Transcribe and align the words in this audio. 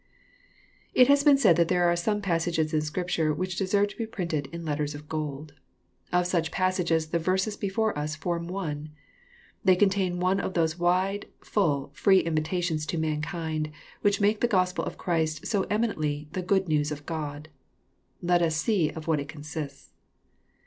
It 0.95 1.07
has 1.09 1.23
been 1.23 1.37
said 1.37 1.57
that 1.57 1.67
there 1.67 1.83
are 1.87 1.95
some 1.95 2.23
passages 2.23 2.73
in 2.73 2.81
Scripture 2.81 3.31
which 3.31 3.55
deserve 3.55 3.89
to 3.89 3.95
be 3.97 4.07
printed 4.07 4.47
in 4.47 4.65
letters 4.65 4.95
of 4.95 5.07
gold. 5.07 5.53
Of 6.11 6.25
such 6.25 6.49
passages 6.49 7.09
the 7.09 7.19
verses 7.19 7.55
before 7.55 7.95
us 7.95 8.15
form 8.15 8.47
one. 8.47 8.89
They 9.63 9.75
contain 9.75 10.19
one 10.19 10.39
of 10.39 10.55
those 10.55 10.79
wide, 10.79 11.27
full, 11.41 11.91
free 11.93 12.21
invitations 12.21 12.87
to 12.87 12.97
mankind, 12.97 13.69
which 14.01 14.19
make 14.19 14.41
the 14.41 14.47
Gospel 14.47 14.83
of 14.85 14.97
Christ 14.97 15.45
so 15.45 15.67
eminently 15.69 16.29
the" 16.31 16.41
good 16.51 16.67
news 16.67 16.91
of 16.91 17.05
God. 17.05 17.49
Let 18.23 18.41
us 18.41 18.55
see 18.55 18.89
of 18.89 19.05
what 19.05 19.19
it 19.19 19.29
consists. 19.29 19.91